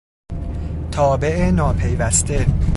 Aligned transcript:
تابع 0.91 1.49
ناپیوسته 1.51 2.45